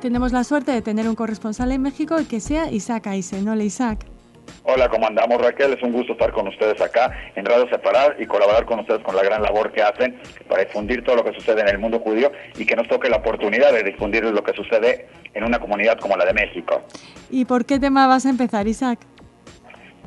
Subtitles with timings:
[0.00, 3.48] Tenemos la suerte de tener un corresponsal en México que sea Isaac Aisen.
[3.48, 4.06] Hola Isaac.
[4.62, 5.72] Hola, ¿cómo andamos Raquel?
[5.72, 9.16] Es un gusto estar con ustedes acá en Radio Separar y colaborar con ustedes con
[9.16, 12.30] la gran labor que hacen para difundir todo lo que sucede en el mundo judío
[12.56, 16.16] y que nos toque la oportunidad de difundir lo que sucede en una comunidad como
[16.16, 16.82] la de México.
[17.30, 19.00] ¿Y por qué tema vas a empezar, Isaac?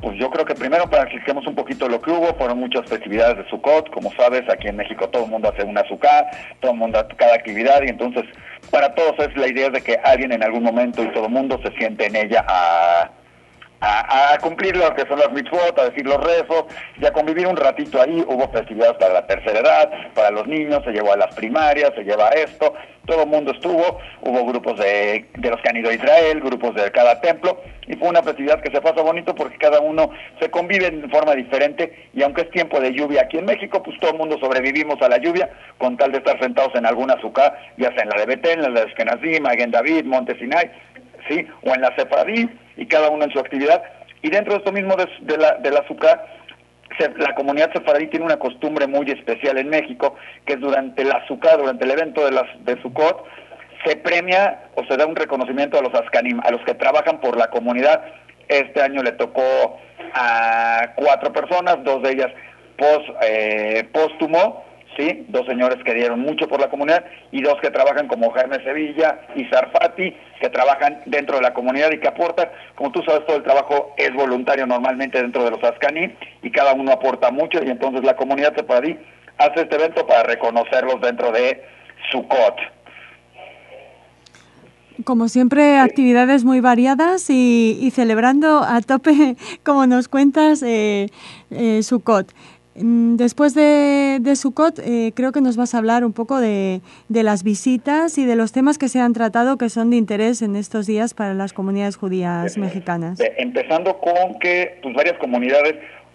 [0.02, 2.88] Pues yo creo que primero para que expliquemos un poquito lo que hubo, fueron muchas
[2.88, 6.28] festividades de Sukkot, como sabes, aquí en México todo el mundo hace una Sukkah,
[6.60, 8.24] todo el mundo hace cada actividad y entonces
[8.70, 11.60] para todos es la idea de que alguien en algún momento y todo el mundo
[11.64, 13.10] se siente en ella a
[13.82, 16.64] a, cumplir lo que son las mitzvot, a decir los rezos
[17.00, 18.24] y a convivir un ratito ahí.
[18.26, 22.04] Hubo festividades para la tercera edad, para los niños, se llevó a las primarias, se
[22.04, 22.74] lleva esto,
[23.06, 26.74] todo el mundo estuvo, hubo grupos de, de los que han ido a Israel, grupos
[26.76, 30.10] de cada templo, y fue una festividad que se pasa bonito porque cada uno
[30.40, 33.98] se convive de forma diferente y aunque es tiempo de lluvia aquí en México, pues
[33.98, 37.58] todo el mundo sobrevivimos a la lluvia con tal de estar sentados en alguna azúcar,
[37.76, 40.70] ya sea en la de Betén, la de Eskenazim, en David, Monte Sinai,
[41.62, 43.82] o en la Sefaradí, y cada uno en su actividad.
[44.22, 46.26] Y dentro de esto mismo del azúcar,
[47.16, 51.58] la comunidad sefaradí tiene una costumbre muy especial en México, que es durante el azúcar,
[51.58, 53.24] durante el evento de, las, de Sukkot,
[53.84, 57.36] se premia o se da un reconocimiento a los ascanim, a los que trabajan por
[57.36, 58.02] la comunidad.
[58.48, 59.78] Este año le tocó
[60.14, 62.30] a cuatro personas, dos de ellas
[62.76, 64.64] post, eh, póstumo,
[64.96, 65.24] ¿sí?
[65.28, 69.20] Dos señores que dieron mucho por la comunidad y dos que trabajan como Jaime Sevilla
[69.34, 73.36] y Zarfati, que trabajan dentro de la comunidad y que aportan, como tú sabes, todo
[73.36, 77.70] el trabajo es voluntario normalmente dentro de los Ascani y cada uno aporta mucho y
[77.70, 78.98] entonces la comunidad de Paradí
[79.38, 81.62] hace este evento para reconocerlos dentro de
[82.10, 82.56] Sukkot.
[85.04, 91.08] Como siempre, actividades muy variadas y, celebrando a tope, como nos cuentas, eh,
[91.50, 91.82] eh.
[92.74, 96.80] Mm, después de, de Sukkot, eh, creo que nos vas a hablar un poco de,
[97.08, 100.56] las visitas y de los temas que se han tratado que son de interés en
[100.56, 103.18] estos días para las comunidades judías mexicanas.
[103.36, 105.74] Empezando con que pues, varias comunidades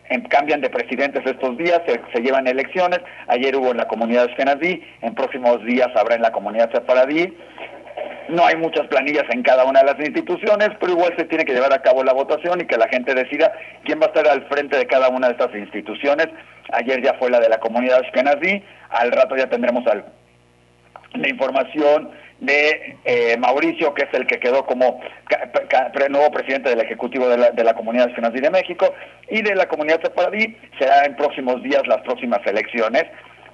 [0.10, 3.00] em, cambian de presidentes estos días, se, llevan elecciones.
[3.28, 7.34] Ayer hubo en la comunidad de en próximos días habrá en la comunidad sefaradí.
[8.30, 11.54] No hay muchas planillas en cada una de las instituciones, pero igual se tiene que
[11.54, 13.54] llevar a cabo la votación y que la gente decida
[13.86, 16.28] quién va a estar al frente de cada una de estas instituciones.
[16.74, 22.98] Ayer ya fue la de la comunidad Ashkenazi, al rato ya tendremos la información de
[23.06, 25.00] eh, Mauricio, que es el que quedó como
[26.10, 28.94] nuevo presidente del Ejecutivo de la, de la Comunidad de México,
[29.30, 33.06] y de la Comunidad Separadí será en próximos días las próximas elecciones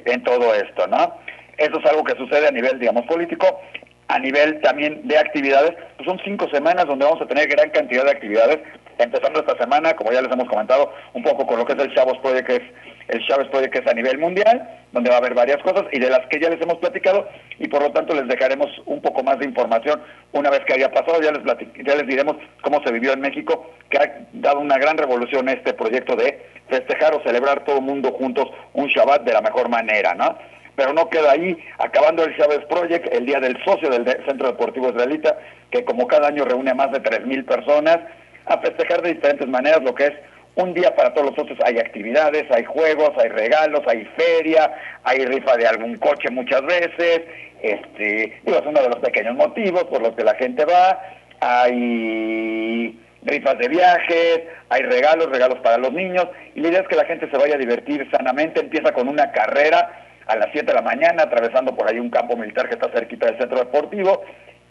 [0.06, 1.18] en todo esto, ¿no?
[1.58, 3.62] Eso es algo que sucede a nivel, digamos, político
[4.08, 8.04] a nivel también de actividades, pues son cinco semanas donde vamos a tener gran cantidad
[8.04, 8.60] de actividades,
[8.98, 11.94] empezando esta semana, como ya les hemos comentado, un poco con lo que es el
[11.96, 12.62] Chavos Project, que es
[13.08, 16.00] el Chávez Project que es a nivel mundial, donde va a haber varias cosas y
[16.00, 17.28] de las que ya les hemos platicado
[17.60, 20.92] y por lo tanto les dejaremos un poco más de información una vez que haya
[20.92, 21.44] pasado, ya les,
[21.86, 25.74] ya les diremos cómo se vivió en México, que ha dado una gran revolución este
[25.74, 30.14] proyecto de festejar o celebrar todo el mundo juntos un Shabbat de la mejor manera,
[30.14, 30.38] ¿no?
[30.76, 34.90] Pero no queda ahí, acabando el Chávez Project, el día del socio del Centro Deportivo
[34.90, 35.38] Israelita,
[35.72, 38.00] que como cada año reúne a más de 3.000 personas,
[38.46, 40.14] a festejar de diferentes maneras lo que es
[40.56, 41.58] un día para todos los socios.
[41.66, 44.72] Hay actividades, hay juegos, hay regalos, hay feria,
[45.04, 47.22] hay rifa de algún coche muchas veces,
[47.62, 51.00] este, digo, es uno de los pequeños motivos por los que la gente va,
[51.40, 56.96] hay rifas de viajes, hay regalos, regalos para los niños, y la idea es que
[56.96, 60.74] la gente se vaya a divertir sanamente, empieza con una carrera, a las 7 de
[60.74, 64.24] la mañana, atravesando por ahí un campo militar que está cerquita del centro deportivo,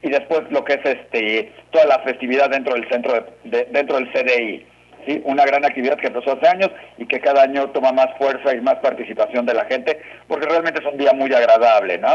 [0.03, 4.11] y después lo que es este toda la festividad dentro del centro de, dentro del
[4.13, 4.67] CDI.
[5.07, 5.23] ¿sí?
[5.25, 8.61] Una gran actividad que empezó hace años y que cada año toma más fuerza y
[8.61, 12.09] más participación de la gente, porque realmente es un día muy agradable, ¿no?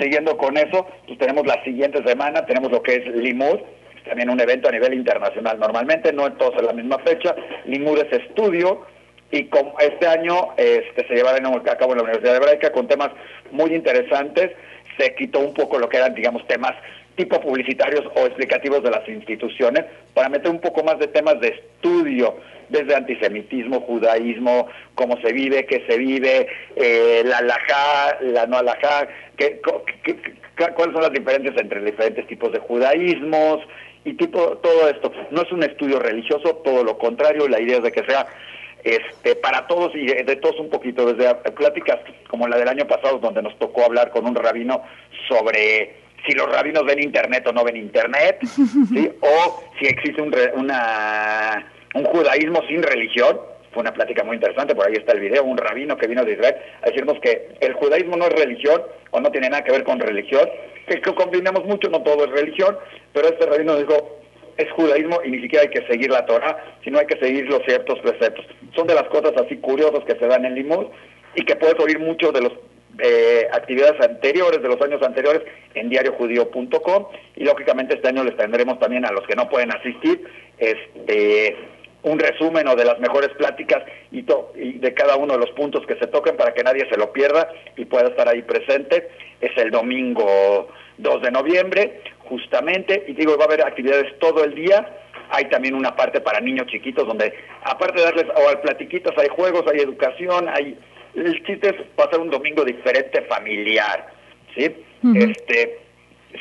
[0.00, 3.60] Siguiendo con eso, pues tenemos la siguiente semana, tenemos lo que es Limud,
[4.04, 5.58] también un evento a nivel internacional.
[5.58, 7.34] Normalmente no en todos en la misma fecha.
[7.64, 8.86] Limud es estudio,
[9.34, 13.10] y como este año este, se llevará a cabo en la Universidad Hebraica con temas
[13.50, 14.52] muy interesantes.
[14.96, 16.72] Se quitó un poco lo que eran, digamos, temas
[17.16, 21.48] tipo publicitarios o explicativos de las instituciones para meter un poco más de temas de
[21.48, 22.36] estudio,
[22.68, 26.46] desde antisemitismo, judaísmo, cómo se vive, qué se vive,
[26.76, 29.60] eh, la alajá, la no alajá, qué,
[30.76, 33.60] cuáles son las diferencias entre diferentes tipos de judaísmos
[34.04, 35.12] y tipo todo esto.
[35.32, 38.26] No es un estudio religioso, todo lo contrario, la idea es de que sea
[38.84, 41.98] este, para todos y de, todos un poquito, desde pláticas
[42.28, 44.82] como la del año pasado, donde nos tocó hablar con un rabino
[45.28, 45.96] sobre
[46.26, 48.38] si los rabinos ven internet o no ven internet,
[49.20, 53.40] o si existe un, una, un judaísmo sin religión.
[53.72, 56.34] Fue una plática muy interesante, por ahí está el video, un rabino que vino de
[56.34, 59.82] Israel a decirnos que el judaísmo no es religión o no tiene nada que ver
[59.82, 60.48] con religión
[60.86, 62.76] que, combinemos mucho, no todo es religión,
[63.12, 64.13] pero este rabino dijo,
[64.56, 67.62] es judaísmo y ni siquiera hay que seguir la Torah, sino hay que seguir los
[67.64, 68.46] ciertos preceptos.
[68.74, 70.86] Son de las cosas así curiosas que se dan en Limud
[71.34, 72.52] y que puedes oír mucho de las
[72.98, 75.42] eh, actividades anteriores, de los años anteriores,
[75.74, 77.06] en diariojudío.com
[77.36, 80.24] y lógicamente este año les tendremos también a los que no pueden asistir
[80.58, 81.56] este
[82.04, 85.86] un resumen o de las mejores pláticas y, y, de cada uno de los puntos
[85.86, 89.08] que se toquen para que nadie se lo pierda y pueda estar ahí presente.
[89.40, 90.68] Es el domingo
[90.98, 94.98] 2 de noviembre, justamente, y digo, va a haber actividades todo el día.
[95.30, 97.32] Hay también una parte para niños chiquitos donde,
[97.62, 100.78] aparte de darles o platiquitas, hay juegos, hay educación, hay...
[101.14, 104.06] El chiste es pasar un domingo diferente familiar,
[104.56, 104.74] ¿sí?
[105.14, 105.78] Este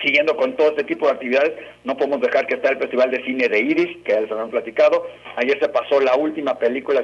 [0.01, 1.53] siguiendo con todo este tipo de actividades,
[1.83, 4.49] no podemos dejar que está el Festival de Cine de Iris, que ya les habían
[4.49, 5.07] platicado.
[5.35, 7.03] Ayer se pasó la última película,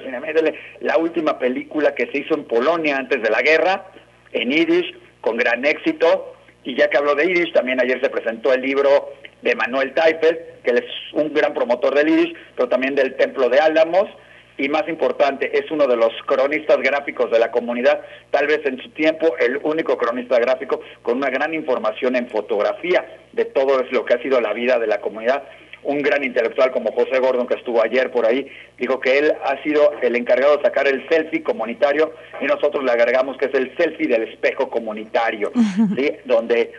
[0.79, 3.85] la última película que se hizo en Polonia antes de la guerra,
[4.31, 4.85] en Iris,
[5.21, 6.35] con gran éxito.
[6.69, 9.09] Y ya que habló de Iris, también ayer se presentó el libro
[9.41, 13.59] de Manuel Teifel, que es un gran promotor del Iris, pero también del Templo de
[13.59, 14.07] Álamos
[14.55, 18.79] y más importante, es uno de los cronistas gráficos de la comunidad, tal vez en
[18.83, 24.05] su tiempo el único cronista gráfico con una gran información en fotografía de todo lo
[24.05, 25.41] que ha sido la vida de la comunidad.
[25.83, 28.47] Un gran intelectual como José Gordon, que estuvo ayer por ahí,
[28.77, 32.91] dijo que él ha sido el encargado de sacar el selfie comunitario y nosotros le
[32.91, 35.51] agregamos que es el selfie del espejo comunitario,
[35.95, 36.11] ¿sí?
[36.25, 36.73] donde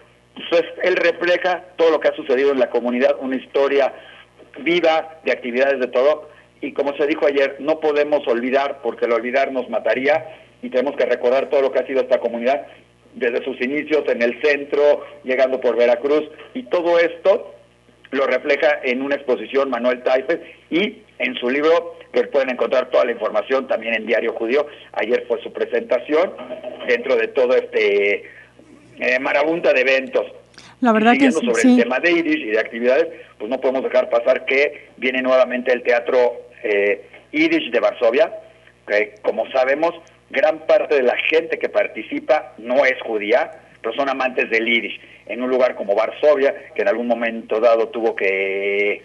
[0.51, 3.93] pues, él refleja todo lo que ha sucedido en la comunidad, una historia
[4.59, 6.29] viva de actividades de todo
[6.61, 10.97] y como se dijo ayer, no podemos olvidar, porque el olvidar nos mataría, y tenemos
[10.97, 12.67] que recordar todo lo que ha sido esta comunidad
[13.15, 17.55] desde sus inicios en el centro, llegando por Veracruz, y todo esto
[18.11, 20.41] lo refleja en una exposición Manuel Taife
[20.71, 24.67] y en su libro, que pueden encontrar toda la información también en Diario Judío.
[24.93, 26.33] Ayer fue su presentación
[26.89, 28.25] dentro de todo este
[28.99, 30.27] eh, marabunta de eventos.
[30.81, 33.07] La verdad que sobre el tema de Irish y de actividades,
[33.39, 38.33] pues no podemos dejar pasar que viene nuevamente el teatro eh, de Varsovia,
[38.87, 39.95] que como sabemos,
[40.31, 43.51] gran parte de la gente que participa no es judía,
[43.83, 45.01] pero son amantes del Yiddish.
[45.27, 49.03] En un lugar como Varsovia, que en algún momento dado tuvo que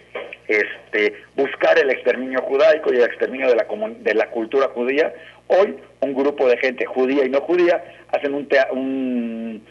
[0.48, 3.66] este, buscar el exterminio judaico y el exterminio de la,
[4.00, 5.12] de la cultura judía,
[5.48, 7.82] hoy un grupo de gente judía y no judía
[8.12, 9.62] hacen un, un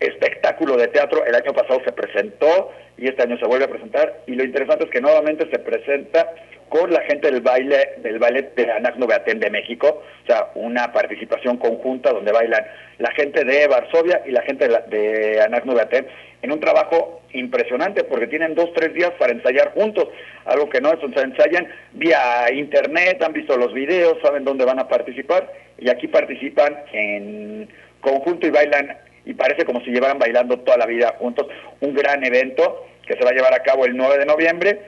[0.00, 1.24] espectáculo de teatro.
[1.24, 4.20] El año pasado se presentó y este año se vuelve a presentar.
[4.26, 6.32] Y lo interesante es que nuevamente se presenta
[6.68, 10.92] con la gente del baile del ballet de Anacno Beatén de México, o sea, una
[10.92, 12.64] participación conjunta donde bailan
[12.98, 16.06] la gente de Varsovia y la gente de, de Anacno Beatén
[16.42, 20.08] en un trabajo impresionante porque tienen dos, tres días para ensayar juntos,
[20.44, 24.64] algo que no es, o sea, ensayan vía internet, han visto los videos, saben dónde
[24.64, 27.68] van a participar y aquí participan en
[28.00, 31.46] conjunto y bailan y parece como si llevaran bailando toda la vida juntos,
[31.80, 34.80] un gran evento que se va a llevar a cabo el 9 de noviembre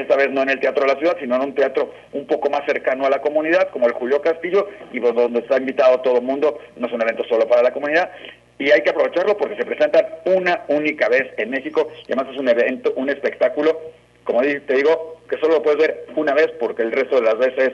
[0.00, 2.50] esta vez no en el Teatro de la Ciudad, sino en un teatro un poco
[2.50, 6.16] más cercano a la comunidad, como el Julio Castillo, y pues donde está invitado todo
[6.16, 8.10] el mundo, no es un evento solo para la comunidad,
[8.58, 12.40] y hay que aprovecharlo porque se presentan una única vez en México, y además es
[12.40, 13.78] un evento, un espectáculo,
[14.24, 17.38] como te digo, que solo lo puedes ver una vez porque el resto de las
[17.38, 17.72] veces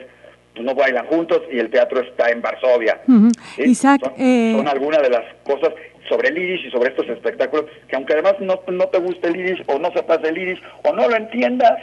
[0.61, 3.01] no bailan juntos y el teatro está en Varsovia.
[3.57, 4.53] Isaac, son, eh...
[4.55, 5.73] son algunas de las cosas
[6.09, 9.37] sobre el iris y sobre estos espectáculos que aunque además no, no te guste el
[9.37, 11.73] iris o no sepas del iris o no lo entiendas,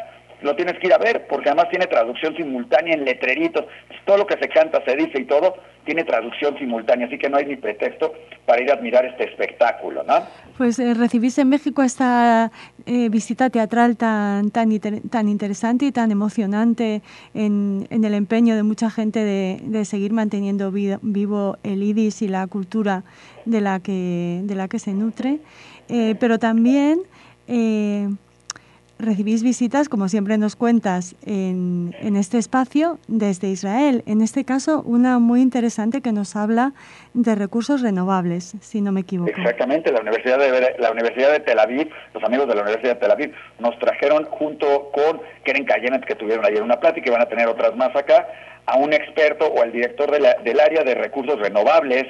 [0.42, 3.64] lo tienes que ir a ver, porque además tiene traducción simultánea en letreritos.
[4.04, 5.54] Todo lo que se canta, se dice y todo,
[5.84, 8.12] tiene traducción simultánea, así que no hay ni pretexto
[8.46, 10.22] para ir a admirar este espectáculo, ¿no?
[10.58, 12.50] Pues eh, recibiste en México esta
[12.86, 14.70] eh, visita teatral tan, tan,
[15.08, 17.02] tan interesante y tan emocionante
[17.34, 22.46] en, el empeño de mucha gente de, de seguir manteniendo vivo el IDIS y la
[22.46, 23.04] cultura
[23.44, 25.38] de la que, de la que se nutre,
[25.88, 27.00] eh, pero también
[29.00, 34.02] recibís visitas, como siempre nos cuentas, en, en, este espacio desde Israel.
[34.06, 36.72] En este caso, una muy interesante que nos habla
[37.14, 39.30] de recursos renovables, si no me equivoco.
[39.30, 43.00] Exactamente, la Universidad de, la Universidad de Tel Aviv, los amigos de la Universidad de
[43.00, 47.22] Tel Aviv, nos trajeron junto con Keren Cayenet, que tuvieron ayer una plática y van
[47.22, 48.28] a tener otras más acá,
[48.66, 52.04] a un experto o al director de la, del área de recursos renovables,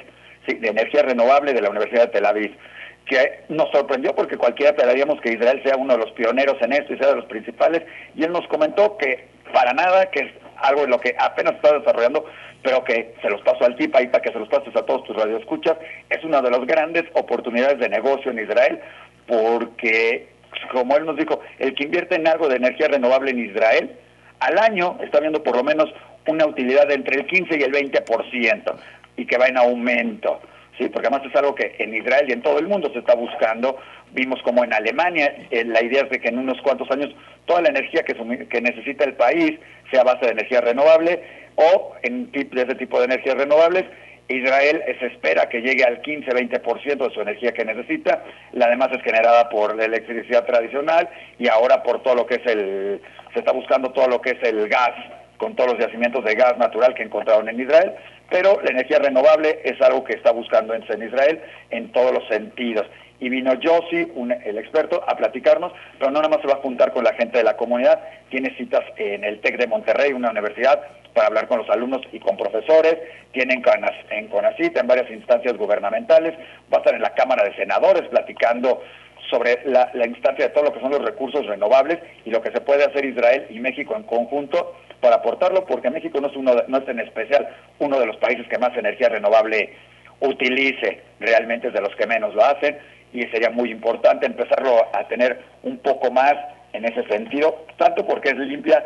[0.47, 2.57] de energía renovable de la Universidad de Tel Aviv
[3.05, 6.93] que nos sorprendió porque cualquiera esperaríamos que Israel sea uno de los pioneros en esto
[6.93, 7.83] y sea de los principales,
[8.15, 11.77] y él nos comentó que para nada, que es algo en lo que apenas está
[11.77, 12.25] desarrollando,
[12.63, 15.03] pero que se los paso al TIP ahí para que se los pases a todos
[15.03, 15.77] tus radioescuchas,
[16.09, 18.79] es una de las grandes oportunidades de negocio en Israel,
[19.27, 20.27] porque,
[20.71, 23.91] como él nos dijo, el que invierte en algo de energía renovable en Israel,
[24.39, 25.91] al año está viendo por lo menos
[26.27, 28.75] una utilidad de entre el 15 y el 20%,
[29.17, 30.39] y que va en aumento.
[30.77, 30.89] ¿Sí?
[30.89, 33.77] porque además es algo que en Israel y en todo el mundo se está buscando.
[34.11, 37.09] Vimos como en Alemania eh, la idea es de que en unos cuantos años
[37.45, 39.59] toda la energía que, necesita el país
[39.89, 41.21] sea a base de energía renovable
[41.55, 43.85] o en de ese tipo de energías renovables.
[44.27, 48.23] Israel se espera que llegue al 15-20% de su energía que necesita,
[48.53, 52.45] la demás es generada por la electricidad tradicional y ahora por todo lo que es
[52.45, 53.01] el,
[53.33, 54.93] se está buscando todo lo que es el gas,
[55.41, 57.93] con todos los yacimientos de gas natural que encontraron en Israel,
[58.29, 62.85] pero la energía renovable es algo que está buscando en Israel en todos los sentidos.
[63.19, 64.07] Y vino Yossi,
[64.45, 67.39] el experto, a platicarnos, pero no nada más se va a juntar con la gente
[67.39, 70.79] de la comunidad, tiene citas en el TEC de Monterrey, una universidad,
[71.15, 72.97] para hablar con los alumnos y con profesores,
[73.31, 73.63] tienen
[74.11, 76.37] en CONACIT, en varias instancias gubernamentales,
[76.71, 78.83] va a estar en la Cámara de Senadores platicando
[79.31, 82.61] sobre la, instancia de todo lo que son los recursos renovables y lo que se
[82.61, 86.77] puede hacer Israel y México en conjunto para aportarlo, porque México no es, uno no
[86.77, 89.73] es en especial uno de los países que más energía renovable
[90.21, 92.77] utilice, realmente es de los que menos lo hacen,
[93.11, 96.35] y sería muy importante empezarlo a tener un poco más
[96.73, 98.85] en ese sentido, tanto porque es limpia,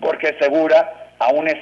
[0.00, 1.58] porque es segura, aún es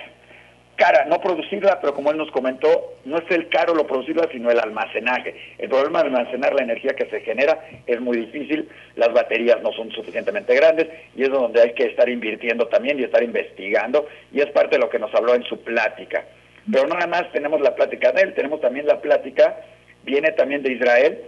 [0.79, 4.51] cara no producirla, pero como él nos comentó, no es el caro lo producirla, sino
[4.51, 5.35] el almacenaje.
[5.59, 9.73] El problema de almacenar la energía que se genera es muy difícil, las baterías no
[9.73, 14.41] son suficientemente grandes y es donde hay que estar invirtiendo también y estar investigando y
[14.41, 16.25] es parte de lo que nos habló en su plática.
[16.71, 19.57] Pero no nada más tenemos la plática de él, tenemos también la plática,
[20.05, 21.19] viene también de Israel,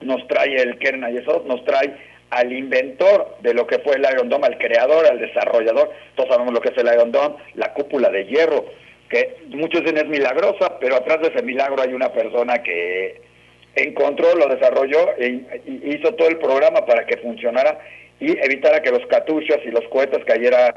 [0.00, 1.94] nos trae el Kern Ayesot, nos trae
[2.32, 5.90] al inventor de lo que fue el Iron Dome, al creador, al desarrollador.
[6.14, 8.64] Todos sabemos lo que es el Iron Dome, la cúpula de hierro,
[9.10, 13.20] que muchos dicen es milagrosa, pero atrás de ese milagro hay una persona que
[13.74, 15.42] encontró, lo desarrolló e
[15.84, 17.78] hizo todo el programa para que funcionara
[18.18, 20.72] y evitara que los catuchas y los cohetes cayeran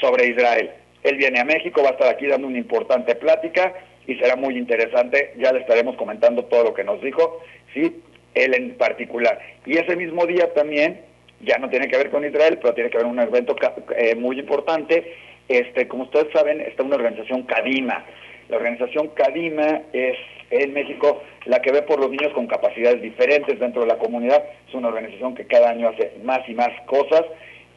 [0.00, 0.70] sobre Israel.
[1.04, 3.72] Él viene a México, va a estar aquí dando una importante plática
[4.08, 5.34] y será muy interesante.
[5.38, 7.40] Ya le estaremos comentando todo lo que nos dijo,
[7.72, 8.02] sí,
[8.34, 9.38] él en particular.
[9.66, 11.00] Y ese mismo día también,
[11.40, 13.56] ya no tiene que ver con Israel, pero tiene que ver un evento
[13.96, 15.14] eh, muy importante.
[15.48, 18.04] Este, como ustedes saben, está una organización Cadima.
[18.48, 20.16] La organización Cadima es
[20.50, 24.42] en México la que ve por los niños con capacidades diferentes dentro de la comunidad.
[24.66, 27.22] Es una organización que cada año hace más y más cosas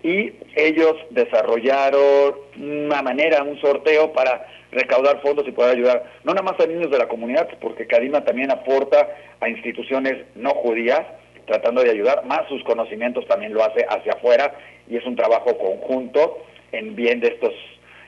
[0.03, 6.43] y ellos desarrollaron una manera, un sorteo para recaudar fondos y poder ayudar no nada
[6.43, 9.08] más a niños de la comunidad, porque Cadima también aporta
[9.39, 11.01] a instituciones no judías,
[11.46, 14.53] tratando de ayudar, más sus conocimientos también lo hace hacia afuera
[14.89, 16.39] y es un trabajo conjunto
[16.72, 17.53] en bien de estos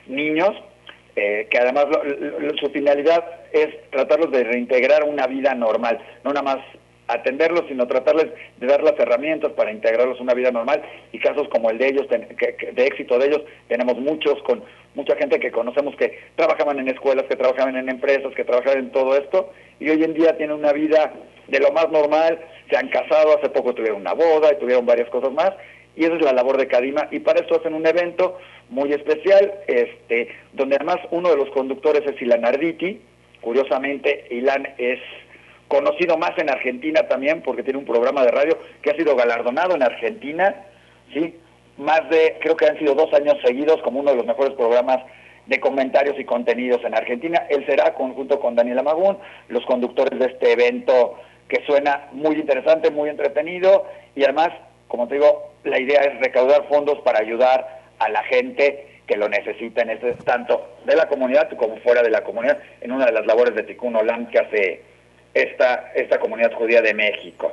[0.06, 0.50] niños,
[1.16, 1.86] eh, que además
[2.58, 6.58] su finalidad es tratarlos de reintegrar una vida normal, no nada más
[7.08, 8.26] atenderlos, sino tratarles
[8.58, 10.82] de dar las herramientas para integrarlos en una vida normal.
[11.12, 14.62] Y casos como el de ellos, de éxito de ellos, tenemos muchos con
[14.94, 18.92] mucha gente que conocemos que trabajaban en escuelas, que trabajaban en empresas, que trabajaban en
[18.92, 21.12] todo esto y hoy en día tienen una vida
[21.48, 22.38] de lo más normal,
[22.70, 25.52] se han casado, hace poco tuvieron una boda y tuvieron varias cosas más
[25.96, 28.38] y esa es la labor de Cadima y para eso hacen un evento
[28.70, 33.00] muy especial, este, donde además uno de los conductores es Ilan Arditi,
[33.40, 35.00] curiosamente Ilan es
[35.68, 39.74] conocido más en Argentina también porque tiene un programa de radio que ha sido galardonado
[39.74, 40.54] en Argentina,
[41.12, 41.36] ¿sí?
[41.76, 45.00] Más de, creo que han sido dos años seguidos como uno de los mejores programas
[45.46, 47.46] de comentarios y contenidos en Argentina.
[47.50, 49.18] Él será, conjunto con Daniela Magún,
[49.48, 51.18] los conductores de este evento
[51.48, 54.50] que suena muy interesante, muy entretenido y además,
[54.88, 59.28] como te digo, la idea es recaudar fondos para ayudar a la gente que lo
[59.28, 63.12] necesita en este, tanto de la comunidad como fuera de la comunidad, en una de
[63.12, 64.82] las labores de Tikkun Olam que hace
[65.34, 67.52] esta, esta comunidad judía de México.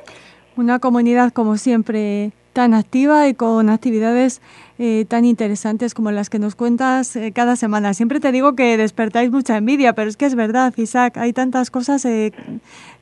[0.55, 4.41] Una comunidad, como siempre, tan activa y con actividades
[4.77, 7.93] eh, tan interesantes como las que nos cuentas eh, cada semana.
[7.93, 11.71] Siempre te digo que despertáis mucha envidia, pero es que es verdad, Isaac, hay tantas
[11.71, 12.33] cosas, eh,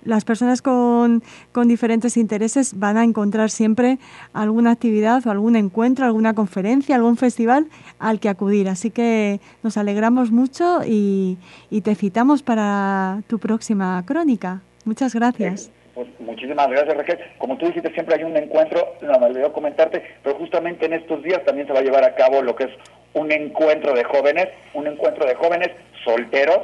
[0.04, 3.98] las personas con, con, diferentes intereses van a encontrar siempre
[4.34, 7.68] alguna actividad o algún encuentro, alguna conferencia, algún festival
[7.98, 8.70] al que acudir.
[8.70, 11.38] Así que nos alegramos mucho y,
[11.70, 14.62] y te citamos para tu próxima crónica.
[14.86, 15.72] Muchas gracias.
[15.94, 17.20] Pues muchísimas gracias Raquel.
[17.38, 21.22] Como tú dijiste, siempre hay un encuentro, no me olvidó comentarte, pero justamente en estos
[21.24, 22.72] días también se va a llevar a cabo lo que es
[23.14, 25.70] un encuentro de jóvenes, un encuentro de jóvenes
[26.06, 26.60] solteros,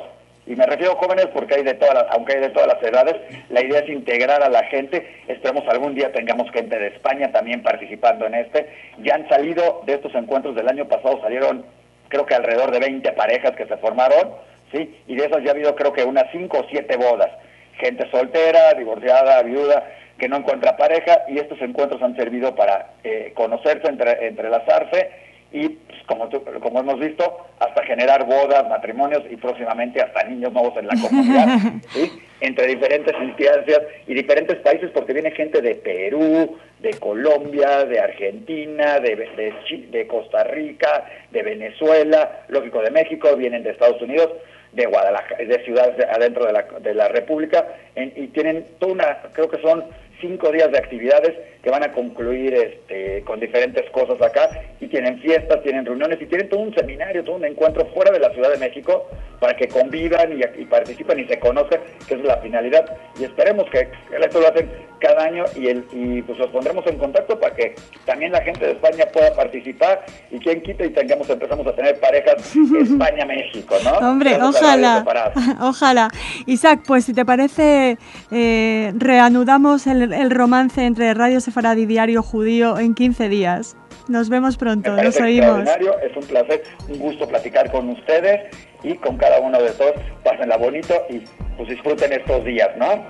[0.48, 2.84] y me refiero a jóvenes porque hay de todas las, aunque hay de todas las
[2.84, 3.15] edades,
[3.50, 7.63] la idea es integrar a la gente, esperemos algún día tengamos gente de España también
[7.63, 8.69] participando en este,
[9.00, 11.65] ya han salido de estos encuentros del año pasado, salieron
[12.10, 14.34] creo que alrededor de 20 parejas que se formaron,
[14.72, 14.95] ¿sí?
[15.07, 17.31] Y de esas ya ha habido creo que unas 5 o 7 bodas
[17.79, 19.84] gente soltera, divorciada, viuda,
[20.17, 25.10] que no encuentra pareja y estos encuentros han servido para eh, conocerse, entre, entrelazarse
[25.51, 26.29] y pues, como,
[26.60, 31.48] como hemos visto, hasta generar bodas, matrimonios y próximamente hasta niños nuevos en la comunidad,
[32.41, 39.00] entre diferentes instancias y diferentes países, porque viene gente de Perú, de Colombia, de Argentina,
[39.00, 39.15] de,
[39.91, 44.32] de, Costa Rica, de Venezuela, lógico de México, vienen de Estados Unidos,
[44.75, 47.65] de Guadalajara, de ciudades adentro de la, de la República,
[47.96, 49.86] y tienen toda una, creo que son
[50.19, 51.34] cinco días de actividades
[51.65, 56.27] que van a concluir este, con diferentes cosas acá y tienen fiestas, tienen reuniones y
[56.27, 59.07] tienen todo un seminario, todo un encuentro fuera de la Ciudad de México
[59.39, 62.86] para que convivan y, participen y se conozcan, que es la finalidad.
[63.19, 63.88] Y esperemos que,
[64.19, 64.69] esto lo hacen
[65.00, 68.65] cada año y, el, y pues los pondremos en contacto para que también la gente
[68.65, 74.10] de España pueda participar y quien quita y tengamos, empezamos a tener parejas España-México, ¿no?
[74.10, 75.03] Hombre, ojalá,
[75.62, 76.10] ojalá.
[76.45, 77.98] Isaac, pues si te parece,
[78.31, 83.77] eh, reanudamos el, el romance entre Radio Sefaradi Diario Judío en 15 días.
[84.07, 85.67] Nos vemos pronto, nos oímos.
[86.03, 89.93] Es un placer, un gusto platicar con ustedes y con cada uno de todos.
[90.24, 91.24] Pásenla bonito y
[91.57, 93.03] pues disfruten estos días, ¿no?